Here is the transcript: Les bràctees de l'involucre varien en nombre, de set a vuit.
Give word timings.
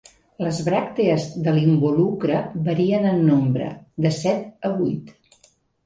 Les 0.45 0.61
bràctees 0.69 1.27
de 1.49 1.53
l'involucre 1.59 2.41
varien 2.71 3.07
en 3.13 3.23
nombre, 3.31 3.71
de 4.07 4.17
set 4.25 4.45
a 4.71 4.77
vuit. 4.83 5.19